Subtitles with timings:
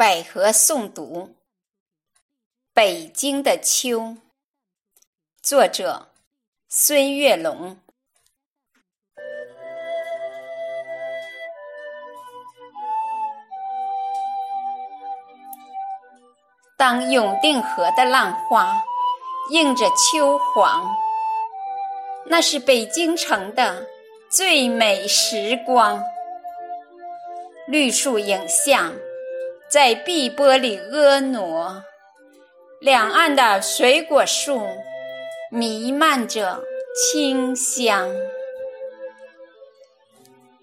[0.00, 1.34] 百合诵读：
[2.72, 4.16] 北京的秋。
[5.42, 6.08] 作者：
[6.70, 7.76] 孙月龙。
[16.78, 18.82] 当永定河的浪花
[19.50, 20.96] 映着秋黄，
[22.24, 23.86] 那是北京城的
[24.30, 26.02] 最美时光。
[27.68, 28.94] 绿树影像。
[29.70, 31.84] 在碧波里婀娜，
[32.80, 34.66] 两岸的水果树
[35.48, 36.60] 弥漫着
[36.92, 38.10] 清香。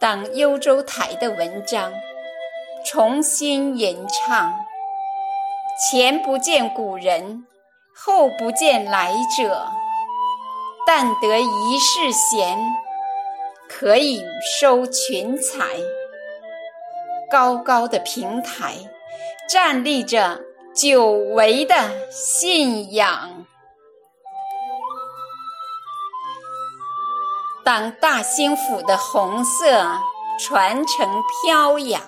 [0.00, 1.92] 当幽州台的文章
[2.86, 4.54] 重新吟唱，
[5.78, 7.46] 前不见古人，
[7.94, 9.66] 后不见来者，
[10.86, 12.58] 但得一世闲，
[13.68, 14.24] 可以
[14.58, 15.66] 收群才。
[17.34, 18.76] 高高的平台。
[19.50, 20.40] 站立着
[20.72, 21.74] 久违的
[22.10, 23.44] 信仰。
[27.64, 29.84] 当大兴府的红色
[30.38, 32.00] 传承飘扬，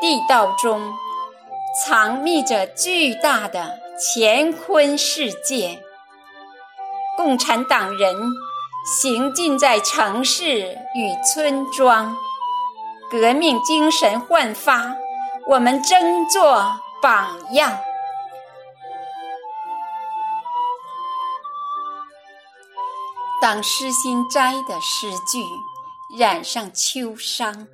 [0.00, 0.92] 地道中
[1.84, 3.78] 藏匿着巨大的
[4.16, 5.82] 乾坤世界。
[7.16, 8.14] 共产党人
[9.00, 12.14] 行进在城市与村庄，
[13.20, 14.96] 革命精神焕发。
[15.46, 16.64] 我们争做
[17.00, 17.78] 榜样。
[23.40, 25.44] 当诗心斋的诗句
[26.18, 27.68] 染上秋殇，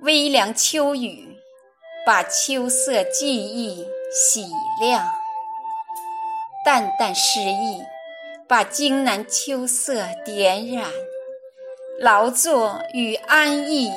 [0.00, 1.36] 微凉秋雨
[2.06, 4.46] 把秋色记忆洗
[4.80, 5.06] 亮，
[6.64, 7.82] 淡淡诗意
[8.48, 10.90] 把荆南秋色点染，
[12.00, 13.90] 劳作与安逸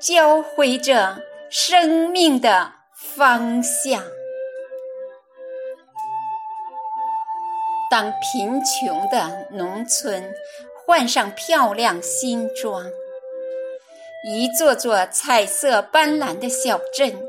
[0.00, 1.18] 交汇着。
[1.52, 4.04] 生命的方向。
[7.90, 10.32] 当贫穷的农村
[10.86, 12.86] 换上漂亮新装，
[14.24, 17.20] 一座座彩色斑斓的小镇，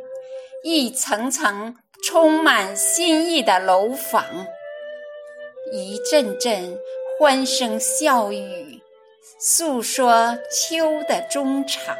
[0.64, 1.76] 一层层
[2.08, 4.24] 充满新意的楼房，
[5.74, 6.78] 一阵阵
[7.18, 8.80] 欢声笑语，
[9.44, 11.98] 诉说秋的衷肠。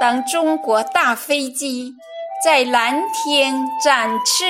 [0.00, 1.92] 当中国大飞机
[2.42, 3.54] 在蓝天
[3.84, 4.44] 展翅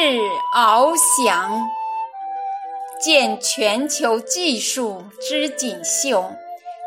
[0.54, 1.69] 翱翔，
[3.00, 6.33] 见全球技术之锦绣，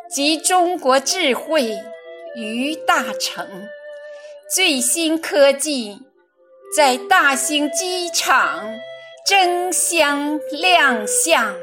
[0.10, 1.78] 集中国智慧
[2.38, 3.68] 于大成，
[4.50, 6.02] 最新科技
[6.74, 8.64] 在大兴机场
[9.26, 11.54] 争相亮相，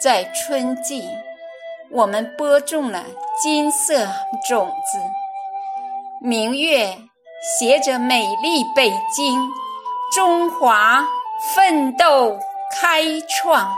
[0.00, 1.04] 在春季。
[1.90, 3.04] 我们播种了
[3.40, 4.06] 金色
[4.48, 4.98] 种子，
[6.20, 6.96] 明月
[7.40, 9.48] 携着美丽北京，
[10.12, 11.04] 中华
[11.54, 12.36] 奋斗
[12.72, 13.72] 开创。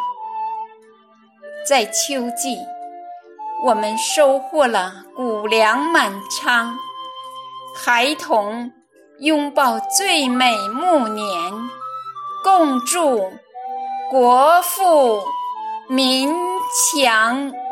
[1.69, 2.59] 在秋季，
[3.65, 6.75] 我们收获了谷粮满仓，
[7.77, 8.73] 孩童
[9.19, 11.27] 拥抱最美暮年，
[12.43, 13.31] 共祝
[14.11, 15.21] 国富
[15.89, 16.29] 民
[16.95, 17.66] 强。